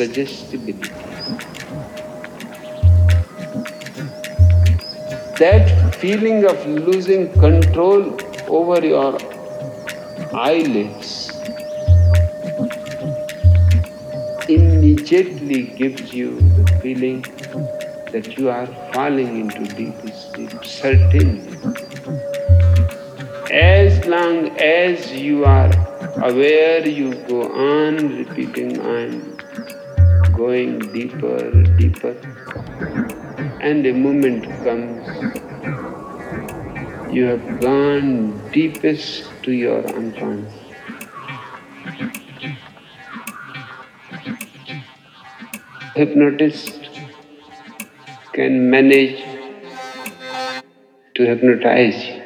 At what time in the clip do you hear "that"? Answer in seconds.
5.38-5.94, 18.12-18.38